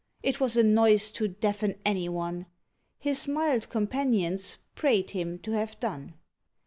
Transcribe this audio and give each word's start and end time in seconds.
It 0.23 0.39
was 0.39 0.57
a 0.57 0.63
noise 0.63 1.11
to 1.11 1.27
deafen 1.27 1.75
any 1.85 2.09
one: 2.09 2.47
His 2.97 3.27
mild 3.27 3.69
companions 3.69 4.57
prayed 4.73 5.11
him 5.11 5.37
to 5.41 5.51
have 5.51 5.79
done. 5.79 6.15